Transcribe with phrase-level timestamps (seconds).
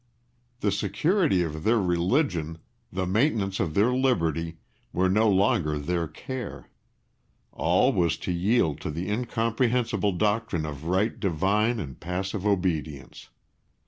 [0.61, 2.57] The security of their religion,
[2.91, 4.57] the maintenance of their liberty,
[4.91, 6.71] were no longer their care.
[7.51, 13.29] All was to yield to the incomprehensible doctrine of right divine and passive obedience.